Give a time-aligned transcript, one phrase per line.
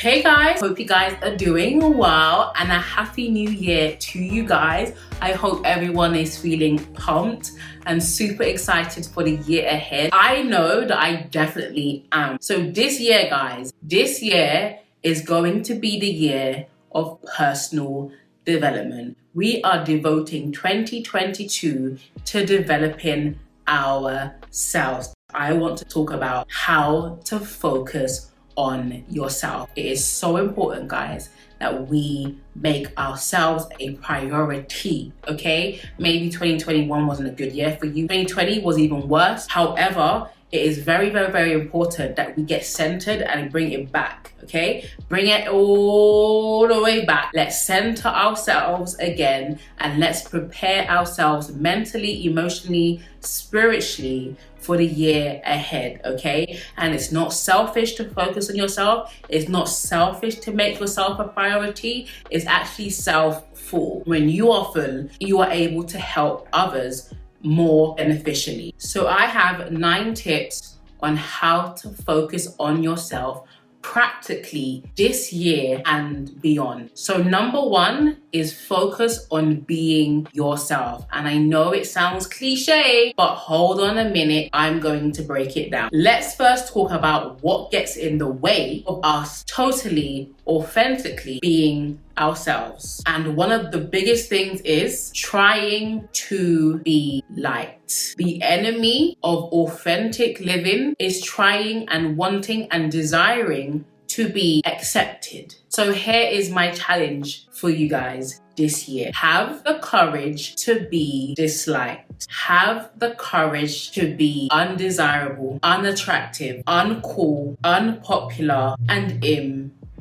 [0.00, 4.46] Hey guys, hope you guys are doing well and a happy new year to you
[4.46, 4.96] guys.
[5.20, 7.50] I hope everyone is feeling pumped
[7.84, 10.10] and super excited for the year ahead.
[10.12, 12.38] I know that I definitely am.
[12.40, 18.12] So, this year, guys, this year is going to be the year of personal
[18.44, 19.18] development.
[19.34, 25.12] We are devoting 2022 to developing ourselves.
[25.34, 29.70] I want to talk about how to focus on yourself.
[29.76, 35.80] It is so important, guys, that we make ourselves a priority, okay?
[35.98, 39.46] Maybe 2021 wasn't a good year for you, 2020 was even worse.
[39.48, 44.32] However, it is very, very, very important that we get centered and bring it back,
[44.42, 44.88] okay?
[45.08, 47.30] Bring it all the way back.
[47.34, 56.00] Let's center ourselves again and let's prepare ourselves mentally, emotionally, spiritually for the year ahead,
[56.04, 56.60] okay?
[56.76, 61.28] And it's not selfish to focus on yourself, it's not selfish to make yourself a
[61.28, 64.02] priority, it's actually self full.
[64.04, 68.74] When you are full, you are able to help others more beneficially.
[68.78, 73.46] So, I have nine tips on how to focus on yourself
[73.88, 76.90] practically this year and beyond.
[76.92, 81.06] So, number one is focus on being yourself.
[81.10, 85.56] And I know it sounds cliche, but hold on a minute, I'm going to break
[85.56, 85.88] it down.
[85.90, 93.02] Let's first talk about what gets in the way of us totally, authentically being ourselves.
[93.06, 98.16] And one of the biggest things is trying to be liked.
[98.16, 105.54] The enemy of authentic living is trying and wanting and desiring to be accepted.
[105.68, 109.10] So here is my challenge for you guys this year.
[109.14, 112.26] Have the courage to be disliked.
[112.30, 119.22] Have the courage to be undesirable, unattractive, uncool, unpopular, and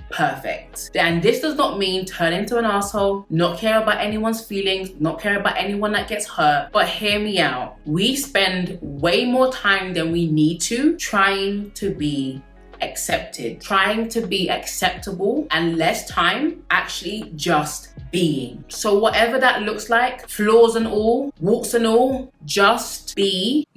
[0.10, 0.92] imperfect.
[0.96, 5.20] And this does not mean turn into an asshole, not care about anyone's feelings, not
[5.20, 6.70] care about anyone that gets hurt.
[6.72, 7.78] But hear me out.
[7.86, 12.42] We spend way more time than we need to trying to be
[12.82, 18.64] accepted, trying to be acceptable, and less time actually just being.
[18.68, 23.68] So, whatever that looks like, flaws and all, walks and all, just be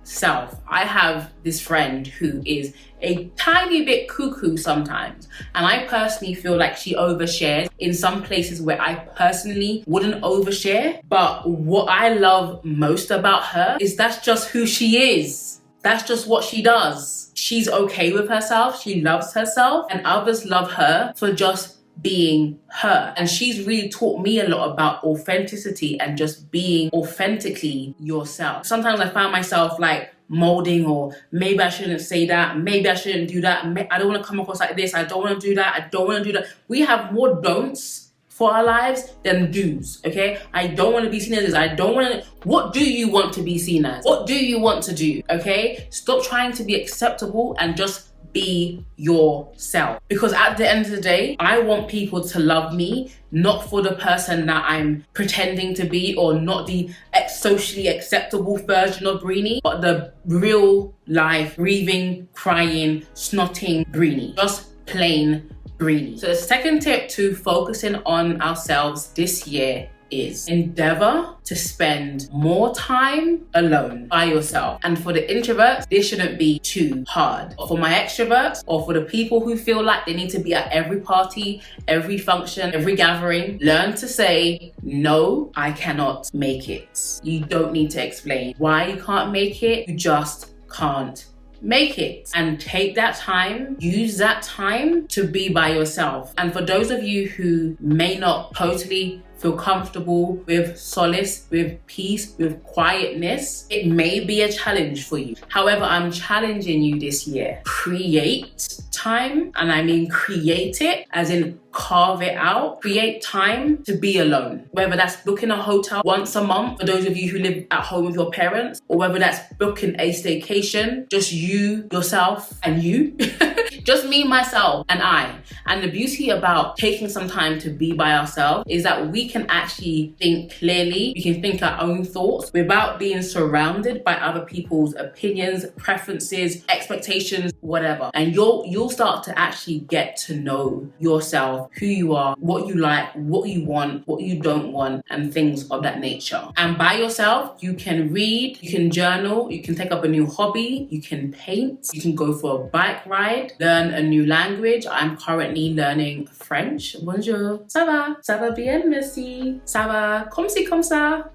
[0.00, 0.60] yourself.
[0.68, 6.56] I have this friend who is a tiny bit cuckoo sometimes, and I personally feel
[6.56, 11.00] like she overshares in some places where I personally wouldn't overshare.
[11.08, 15.60] But what I love most about her is that's just who she is.
[15.82, 17.30] That's just what she does.
[17.34, 23.14] She's okay with herself, she loves herself, and others love her for just being her.
[23.16, 28.66] And she's really taught me a lot about authenticity and just being authentically yourself.
[28.66, 33.28] Sometimes I find myself like molding or maybe I shouldn't say that, maybe I shouldn't
[33.28, 35.54] do that, I don't want to come across like this, I don't want to do
[35.56, 36.46] that, I don't want to do that.
[36.68, 40.40] We have more don'ts for our lives, than do's, okay?
[40.54, 41.54] I don't want to be seen as this.
[41.54, 42.26] I don't want to.
[42.44, 44.02] What do you want to be seen as?
[44.02, 45.86] What do you want to do, okay?
[45.90, 50.00] Stop trying to be acceptable and just be yourself.
[50.08, 53.82] Because at the end of the day, I want people to love me, not for
[53.82, 56.90] the person that I'm pretending to be or not the
[57.28, 64.34] socially acceptable version of Breeny, but the real life, breathing, crying, snotting Breeny.
[64.36, 66.18] Just plain Breeny.
[66.18, 72.74] So the second tip to focusing on ourselves this year is endeavor to spend more
[72.74, 74.80] time alone by yourself.
[74.84, 77.54] And for the introverts, this shouldn't be too hard.
[77.68, 80.70] For my extroverts, or for the people who feel like they need to be at
[80.72, 87.20] every party, every function, every gathering, learn to say, no, I cannot make it.
[87.22, 91.26] You don't need to explain why you can't make it, you just can't
[91.62, 96.32] make it and take that time, use that time to be by yourself.
[96.38, 102.34] And for those of you who may not totally feel comfortable with solace, with peace,
[102.38, 105.34] with quietness, it may be a challenge for you.
[105.48, 107.62] However, I'm challenging you this year.
[107.64, 112.80] Create time, and I mean create it as in carve it out.
[112.82, 114.68] Create time to be alone.
[114.72, 117.82] Whether that's booking a hotel once a month for those of you who live at
[117.82, 123.16] home with your parents, or whether that's booking a staycation, just you, yourself, and you.
[123.84, 125.38] just me, myself, and I.
[125.66, 129.46] And the beauty about taking some time to be by ourselves is that we can
[129.48, 134.94] actually think clearly, we can think our own thoughts without being surrounded by other people's
[134.96, 138.10] opinions, preferences, expectations, whatever.
[138.14, 142.74] And you'll you'll start to actually get to know yourself, who you are, what you
[142.74, 146.42] like, what you want, what you don't want, and things of that nature.
[146.56, 150.26] And by yourself, you can read, you can journal, you can take up a new
[150.26, 154.86] hobby, you can paint, you can go for a bike ride, a new language.
[154.90, 156.96] I'm currently learning French.
[157.02, 157.60] Bonjour.
[157.68, 158.16] Ça va?
[158.22, 159.60] Ça va bien, merci.
[159.64, 160.26] Ça va?
[160.30, 161.30] Comme si, comme ça.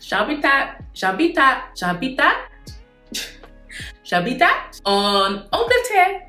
[0.00, 2.32] J'habite à, j'habite à, j'habite à,
[4.04, 4.42] j'habite
[4.84, 6.28] en Angleterre.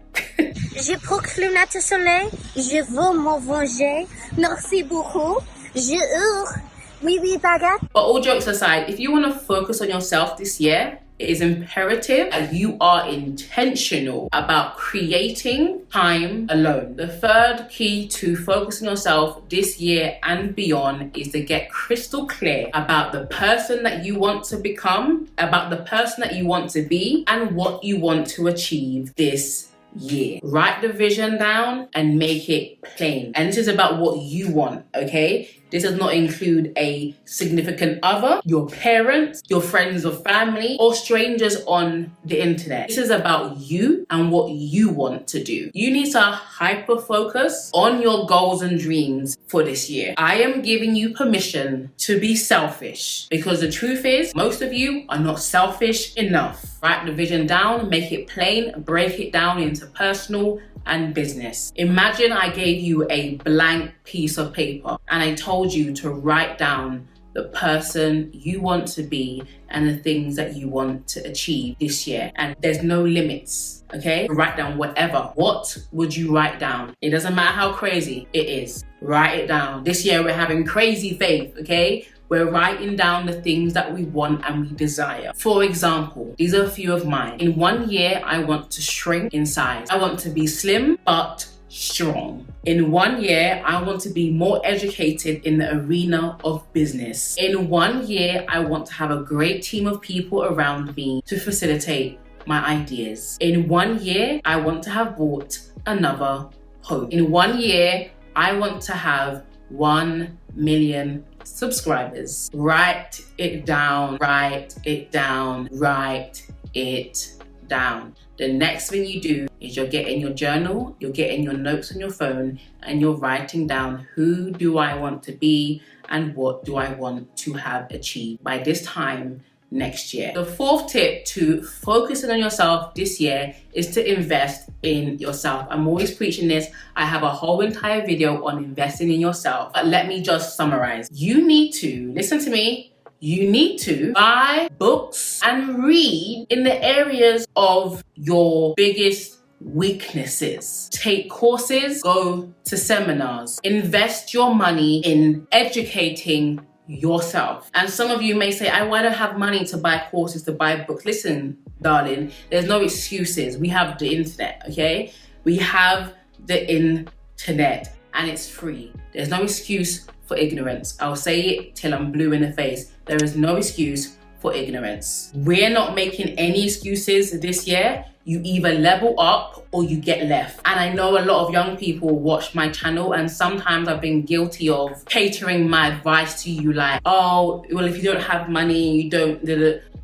[0.75, 4.07] Je proclame le soleil, je veux m'en venger.
[4.37, 5.37] Merci beaucoup.
[5.75, 6.61] Je hurle.
[7.03, 7.81] Oui, oui, baguette.
[7.93, 11.39] But all jokes aside, if you want to focus on yourself this year, it is
[11.39, 16.97] imperative that you are intentional about creating time alone.
[16.97, 22.69] The third key to focusing yourself this year and beyond is to get crystal clear
[22.73, 26.81] about the person that you want to become, about the person that you want to
[26.81, 30.39] be, and what you want to achieve this year.
[30.43, 33.31] Write the vision down and make it plain.
[33.35, 35.49] And this is about what you want, okay?
[35.73, 41.63] This does not include a significant other, your parents, your friends or family, or strangers
[41.65, 42.89] on the internet.
[42.89, 45.71] This is about you and what you want to do.
[45.73, 50.13] You need to hyper focus on your goals and dreams for this year.
[50.15, 55.05] I am giving you permission to be selfish because the truth is, most of you
[55.09, 56.77] are not selfish enough.
[56.83, 61.71] Write the vision down, make it plain, break it down into personal and business.
[61.75, 66.57] Imagine I gave you a blank piece of paper and I told you to write
[66.57, 71.75] down the person you want to be and the things that you want to achieve
[71.79, 72.31] this year.
[72.35, 74.27] And there's no limits, okay?
[74.29, 75.31] Write down whatever.
[75.35, 76.93] What would you write down?
[77.01, 78.83] It doesn't matter how crazy it is.
[79.01, 79.83] Write it down.
[79.83, 82.07] This year we're having crazy faith, okay?
[82.33, 85.33] We're writing down the things that we want and we desire.
[85.35, 87.39] For example, these are a few of mine.
[87.39, 89.87] In one year, I want to shrink in size.
[89.91, 92.47] I want to be slim, but strong.
[92.65, 97.37] In one year, I want to be more educated in the arena of business.
[97.37, 101.39] In one year, I want to have a great team of people around me to
[101.39, 103.37] facilitate my ideas.
[103.41, 106.49] In one year, I want to have bought another
[106.81, 107.11] home.
[107.11, 112.49] In one year, I want to have 1 million subscribers.
[112.53, 117.33] Write it down, write it down, write it
[117.67, 118.15] down.
[118.37, 121.99] The next thing you do is you're getting your journal, you're getting your notes on
[121.99, 126.75] your phone, and you're writing down who do I want to be and what do
[126.75, 129.41] I want to have achieved by this time
[129.73, 130.31] next year.
[130.33, 135.67] The fourth tip to focusing on yourself this year is to invest in yourself.
[135.69, 136.67] I'm always preaching this.
[136.95, 139.73] I have a whole entire video on investing in yourself.
[139.73, 141.09] But let me just summarize.
[141.11, 142.93] You need to listen to me.
[143.19, 150.89] You need to buy books and read in the areas of your biggest weaknesses.
[150.91, 157.71] Take courses, go to seminars, invest your money in educating yourself.
[157.73, 160.51] And some of you may say, I want to have money to buy courses, to
[160.51, 161.05] buy books.
[161.05, 163.57] Listen, darling, there's no excuses.
[163.57, 165.13] We have the internet, okay?
[165.43, 166.13] We have
[166.45, 167.95] the internet.
[168.13, 168.93] and it's free.
[169.11, 170.97] There's no excuse for ignorance.
[170.99, 172.91] I'll say it till I'm blue in the face.
[173.05, 175.31] There is no excuse for ignorance.
[175.33, 178.05] We're not making any excuses this year.
[178.25, 180.59] You either level up or you get left.
[180.65, 184.23] And I know a lot of young people watch my channel, and sometimes I've been
[184.23, 189.01] guilty of catering my advice to you like, oh, well, if you don't have money,
[189.01, 189.43] you don't.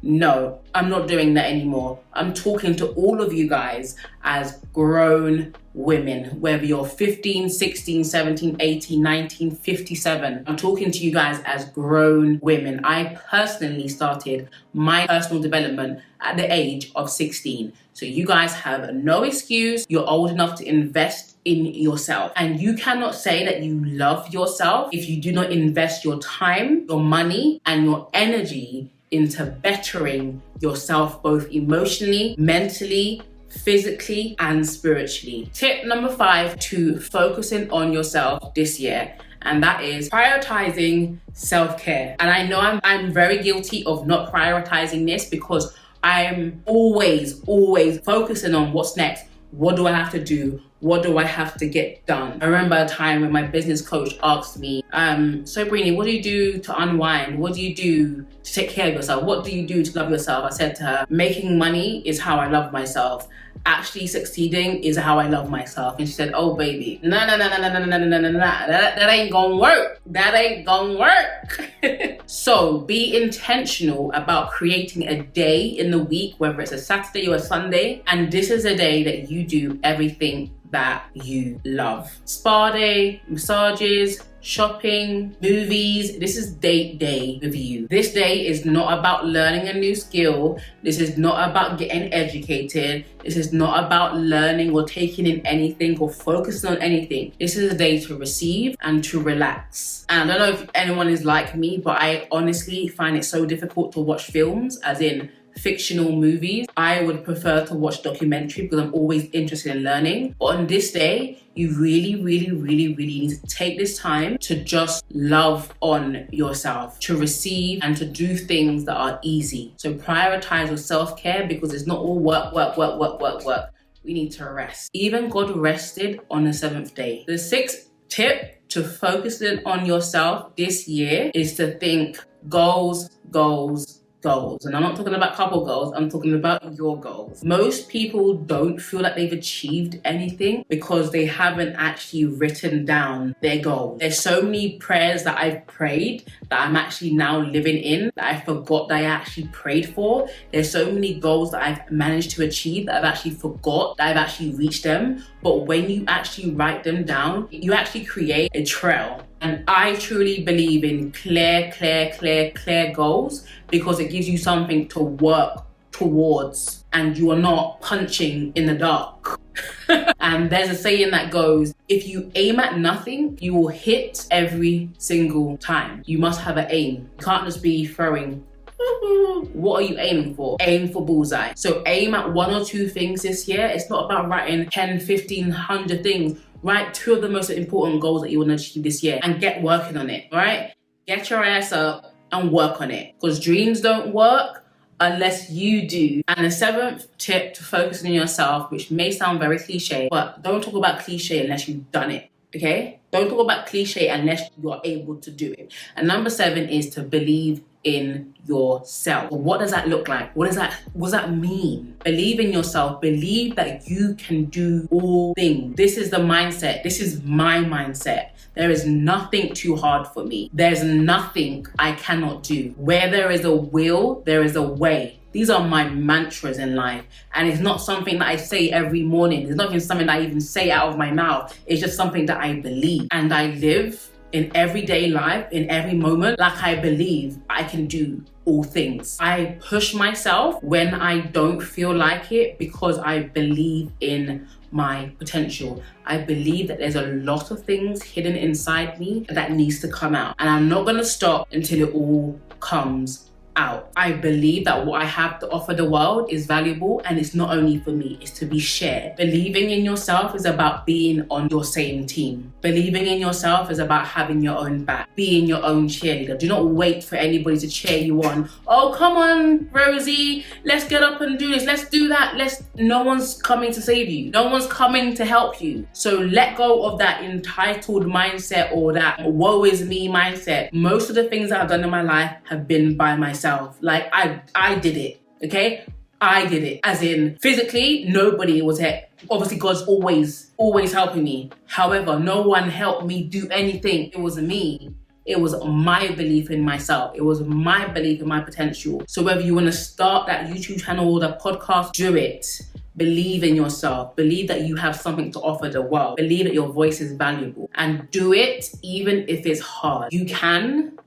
[0.02, 2.00] No, I'm not doing that anymore.
[2.14, 8.58] I'm talking to all of you guys as grown women, whether you're 15, 16, 17,
[8.60, 10.44] 18, 19, 57.
[10.48, 12.80] I'm talking to you guys as grown women.
[12.86, 17.74] I personally started my personal development at the age of 16.
[17.92, 19.86] So you guys have no excuse.
[19.90, 22.32] You're old enough to invest in yourself.
[22.38, 26.86] And you cannot say that you love yourself if you do not invest your time,
[26.88, 35.50] your money, and your energy into bettering yourself both emotionally, mentally, physically, and spiritually.
[35.54, 42.16] Tip number five to focusing on yourself this year and that is prioritizing self-care.
[42.20, 48.00] And I know I'm I'm very guilty of not prioritizing this because I'm always always
[48.02, 49.26] focusing on what's next.
[49.52, 50.62] What do I have to do?
[50.82, 52.40] What do I have to get done?
[52.42, 56.12] I remember a time when my business coach asked me, um, so Breeny, what do
[56.12, 57.38] you do to unwind?
[57.38, 59.24] What do you do to take care of yourself?
[59.24, 60.46] What do you do to love yourself?
[60.46, 63.28] I said to her, making money is how I love myself.
[63.66, 66.00] Actually succeeding is how I love myself.
[66.00, 68.40] And she said, oh baby, no, no, no, no, no, no, no, no, no, no,
[68.40, 70.00] that, that ain't gonna work.
[70.06, 72.24] That ain't gonna work.
[72.26, 77.36] so be intentional about creating a day in the week, whether it's a Saturday or
[77.36, 78.02] a Sunday.
[78.08, 82.12] And this is a day that you do everything that you love.
[82.26, 86.18] Spa day, massages, shopping, movies.
[86.18, 87.88] This is date day with you.
[87.88, 90.60] This day is not about learning a new skill.
[90.84, 93.06] This is not about getting educated.
[93.24, 97.34] This is not about learning or taking in anything or focusing on anything.
[97.40, 100.06] This is a day to receive and to relax.
[100.10, 103.46] And I don't know if anyone is like me, but I honestly find it so
[103.46, 106.66] difficult to watch films, as in fictional movies.
[106.78, 110.36] I would prefer to watch documentary because I'm always interested in learning.
[110.40, 114.64] But on this day, you really, really, really, really need to take this time to
[114.64, 119.74] just love on yourself, to receive and to do things that are easy.
[119.78, 123.72] So prioritize your self-care because it's not all work, work, work, work, work, work.
[124.04, 124.90] We need to rest.
[124.94, 127.26] Even God rested on the seventh day.
[127.28, 134.66] The sixth tip to focus on yourself this year is to think goals, goals, goals.
[134.66, 137.44] And I'm not talking about couple goals, I'm talking about your goals.
[137.44, 143.60] Most people don't feel like they've achieved anything because they haven't actually written down their
[143.60, 144.00] goals.
[144.00, 148.40] There's so many prayers that I've prayed that I'm actually now living in that I
[148.42, 150.28] forgot that I actually prayed for.
[150.52, 154.18] There's so many goals that I've managed to achieve that I've actually forgot that I've
[154.18, 155.24] actually reached them.
[155.42, 160.44] But when you actually write them down, you actually create a trail and I truly
[160.44, 166.86] believe in clear, clear, clear, clear goals because it gives you something to work towards
[166.94, 169.40] and you are not punching in the dark.
[170.20, 174.90] and there's a saying that goes if you aim at nothing, you will hit every
[174.98, 176.04] single time.
[176.06, 177.10] You must have an aim.
[177.18, 178.46] You can't just be throwing
[179.54, 180.58] what are you aiming for?
[180.62, 181.54] Aim for bullseye.
[181.56, 183.66] So aim at one or two things this year.
[183.66, 188.22] It's not about writing 10, 15, 100 things write two of the most important goals
[188.22, 190.74] that you want to achieve this year and get working on it, right?
[191.08, 194.64] Get your ass up and work on it because dreams don't work
[195.00, 196.22] unless you do.
[196.28, 200.64] And the seventh tip to focus on yourself, which may sound very cliche, but don't
[200.64, 202.30] talk about cliche unless you've done it.
[202.56, 203.00] Okay?
[203.12, 205.74] Don't talk about cliche unless you're able to do it.
[205.96, 209.32] And number seven is to believe in yourself.
[209.32, 210.36] What does that look like?
[210.36, 211.96] What does that what does that mean?
[212.04, 213.02] Believe in yourself.
[213.02, 215.76] Believe that you can do all things.
[215.76, 216.84] This is the mindset.
[216.84, 218.32] This is my mindset.
[218.56, 220.50] There is nothing too hard for me.
[220.54, 222.74] There's nothing I cannot do.
[222.78, 225.20] Where there is a will, there is a way.
[225.32, 227.06] These are my mantras in life.
[227.34, 229.48] And it's not something that I say every morning.
[229.48, 231.58] It's not even something that I even say out of my mouth.
[231.68, 233.08] It's just something that I believe.
[233.12, 238.24] And I live in everyday life, in every moment, like I believe I can do
[238.46, 239.18] all things.
[239.20, 245.82] I push myself when I don't feel like it because I believe in my potential.
[246.06, 250.16] I believe that there's a lot of things hidden inside me that needs to come
[250.16, 250.36] out.
[250.40, 253.29] And I'm not gonna stop until it all comes
[253.60, 253.92] out.
[253.98, 257.50] I believe that what I have to offer the world is valuable and it's not
[257.56, 259.18] only for me, it's to be shared.
[259.18, 262.54] Believing in yourself is about being on your same team.
[262.62, 266.40] Believing in yourself is about having your own back, being your own cheerleader.
[266.40, 268.50] Do not wait for anybody to cheer you on.
[268.68, 271.66] Oh, come on, Rosie, let's get up and do this.
[271.66, 272.38] Let's do that.
[272.38, 274.32] Let's no one's coming to save you.
[274.32, 275.86] No one's coming to help you.
[275.92, 280.72] So let go of that entitled mindset or that woe is me mindset.
[280.72, 283.49] Most of the things that I've done in my life have been by myself.
[283.82, 285.22] Like I I did it.
[285.44, 285.86] Okay?
[286.22, 286.80] I did it.
[286.84, 289.06] As in physically, nobody was here.
[289.30, 291.50] Obviously, God's always, always helping me.
[291.66, 294.12] However, no one helped me do anything.
[294.12, 294.94] It was me.
[295.26, 297.16] It was my belief in myself.
[297.16, 299.04] It was my belief in my potential.
[299.08, 302.62] So whether you want to start that YouTube channel or the podcast, do it.
[302.98, 304.16] Believe in yourself.
[304.16, 306.18] Believe that you have something to offer the world.
[306.18, 307.70] Believe that your voice is valuable.
[307.76, 310.12] And do it even if it's hard.
[310.12, 310.98] You can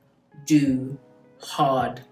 [0.46, 0.96] do
[1.40, 2.02] hard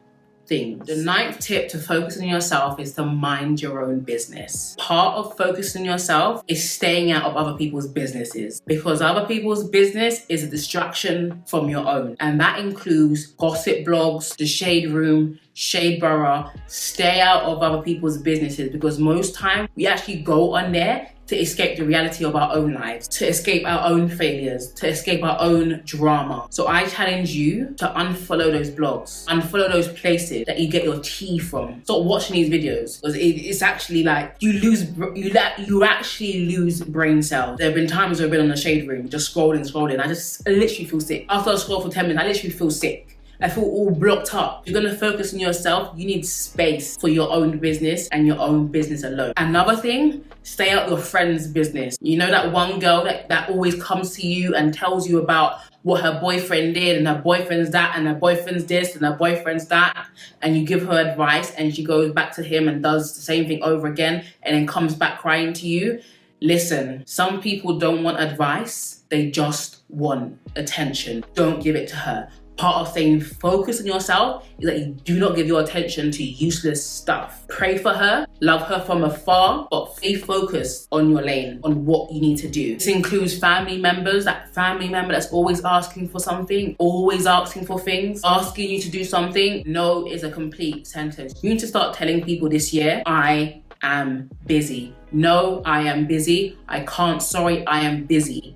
[0.51, 0.85] things.
[0.87, 4.77] The ninth tip to focus on yourself is to mind your own business.
[4.79, 10.27] Part of focusing yourself is staying out of other people's businesses because other people's business
[10.29, 12.17] is a distraction from your own.
[12.19, 16.51] And that includes gossip blogs, the shade room, shade borough.
[16.67, 21.37] Stay out of other people's businesses because most time we actually go on there to
[21.37, 25.37] escape the reality of our own lives, to escape our own failures, to escape our
[25.41, 26.49] own drama.
[26.51, 30.99] So I challenge you to unfollow those blogs, unfollow those places that you get your
[30.99, 31.85] tea from.
[31.85, 36.47] Stop watching these videos because it, it's actually like you lose, you that you actually
[36.47, 37.59] lose brain cells.
[37.59, 40.01] There have been times where I've been on the shade room, just scrolling, scrolling.
[40.01, 41.27] I just I literally feel sick.
[41.29, 43.21] After I scroll for 10 minutes, I literally feel sick.
[43.43, 44.67] I feel all blocked up.
[44.69, 45.97] You're gonna focus on yourself.
[45.97, 49.33] You need space for your own business and your own business alone.
[49.37, 51.97] Another thing, stay out your friend's business.
[52.01, 55.61] You know that one girl that, that always comes to you and tells you about
[55.83, 59.67] what her boyfriend did and her boyfriend's that and her boyfriend's this and her boyfriend's
[59.69, 60.09] that
[60.43, 63.47] and you give her advice and she goes back to him and does the same
[63.47, 66.03] thing over again and then comes back crying to you.
[66.41, 71.25] Listen some people don't want advice they just want attention.
[71.35, 72.29] Don't give it to her
[72.61, 76.23] part of staying focused on yourself is that you do not give your attention to
[76.23, 77.47] useless stuff.
[77.49, 82.13] Pray for her, love her from afar, but stay focused on your lane, on what
[82.13, 82.75] you need to do.
[82.75, 87.81] This includes family members, that family member that's always asking for something, always asking for
[87.81, 89.63] things, asking you to do something.
[89.65, 91.43] No is a complete sentence.
[91.43, 94.95] You need to start telling people this year, I am busy.
[95.13, 96.59] No, I am busy.
[96.69, 98.55] I can't, sorry, I am busy.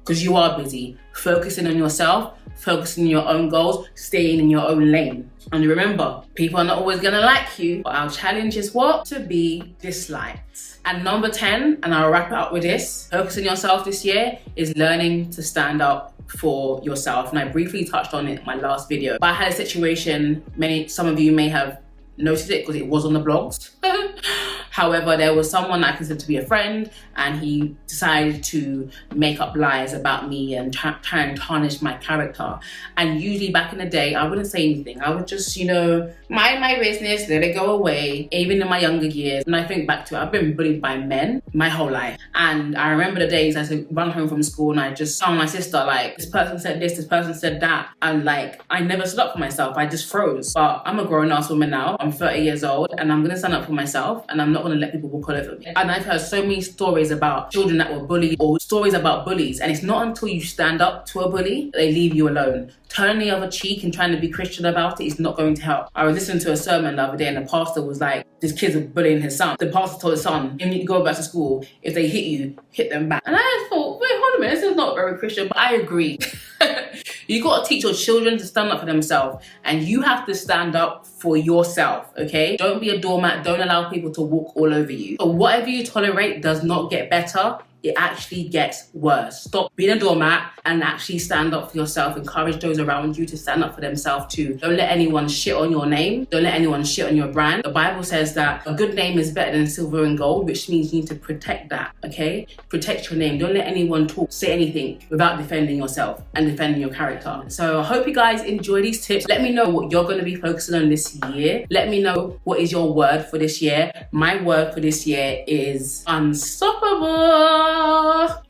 [0.00, 0.98] Because you are busy.
[1.12, 5.30] Focusing on yourself focusing on your own goals, staying in your own lane.
[5.52, 9.06] And remember, people are not always gonna like you, but our challenge is what?
[9.06, 10.78] To be disliked.
[10.84, 14.38] And number 10, and I'll wrap it up with this focusing on yourself this year
[14.56, 17.30] is learning to stand up for yourself.
[17.30, 19.18] And I briefly touched on it in my last video.
[19.18, 21.80] But I had a situation, many some of you may have
[22.16, 23.70] noticed it because it was on the blogs.
[24.78, 29.40] However, there was someone I considered to be a friend, and he decided to make
[29.40, 32.60] up lies about me and try, and tarnish my character.
[32.96, 35.00] And usually, back in the day, I wouldn't say anything.
[35.00, 38.28] I would just, you know, mind my business, let it go away.
[38.30, 40.96] Even in my younger years, and I think back to it, I've been bullied by
[40.96, 42.16] men my whole life.
[42.36, 45.32] And I remember the days I would run home from school and I just saw
[45.32, 49.06] my sister like, this person said this, this person said that, and like I never
[49.06, 49.76] stood up for myself.
[49.76, 50.52] I just froze.
[50.52, 51.96] But I'm a grown ass woman now.
[51.98, 54.80] I'm 30 years old, and I'm gonna stand up for myself, and I'm not going
[54.80, 55.66] to let people walk all over me.
[55.66, 59.60] And I've heard so many stories about children that were bullied or stories about bullies.
[59.60, 62.72] And it's not until you stand up to a bully they leave you alone.
[62.88, 65.62] Turning the other cheek and trying to be Christian about it is not going to
[65.62, 65.88] help.
[65.94, 68.52] I was listening to a sermon the other day and the pastor was like, this
[68.52, 69.56] kid's bullying his son.
[69.58, 71.64] The pastor told his son, you need to go back to school.
[71.82, 73.22] If they hit you, hit them back.
[73.26, 76.18] And I thought, wait, hold a minute, this is not very Christian, but I agree.
[77.28, 80.34] you got to teach your children to stand up for themselves and you have to
[80.34, 82.56] stand up for yourself, okay?
[82.56, 83.44] Don't be a doormat.
[83.44, 85.16] Don't allow people to walk all over you.
[85.20, 89.42] So whatever you tolerate does not get better it actually gets worse.
[89.42, 92.16] Stop being a doormat and actually stand up for yourself.
[92.16, 94.54] Encourage those around you to stand up for themselves too.
[94.54, 96.24] Don't let anyone shit on your name.
[96.30, 97.62] Don't let anyone shit on your brand.
[97.64, 100.92] The Bible says that a good name is better than silver and gold, which means
[100.92, 102.46] you need to protect that, okay?
[102.68, 103.38] Protect your name.
[103.38, 107.44] Don't let anyone talk, say anything without defending yourself and defending your character.
[107.48, 109.26] So I hope you guys enjoy these tips.
[109.28, 111.64] Let me know what you're going to be focusing on this year.
[111.70, 113.92] Let me know what is your word for this year.
[114.12, 117.67] My word for this year is unstoppable.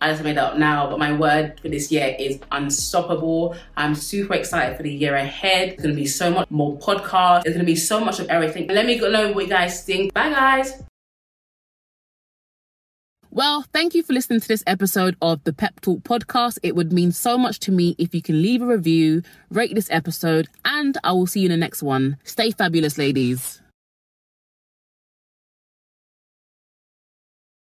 [0.00, 3.56] I just made up now, but my word for this year is unstoppable.
[3.76, 5.70] I'm super excited for the year ahead.
[5.70, 7.42] There's gonna be so much more podcasts.
[7.44, 8.66] There's gonna be so much of everything.
[8.68, 10.14] Let me know what you guys think.
[10.14, 10.82] Bye, guys.
[13.30, 16.58] Well, thank you for listening to this episode of the Pep Talk podcast.
[16.62, 19.90] It would mean so much to me if you can leave a review, rate this
[19.90, 22.16] episode, and I will see you in the next one.
[22.24, 23.60] Stay fabulous, ladies.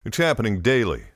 [0.05, 1.03] It's happening daily.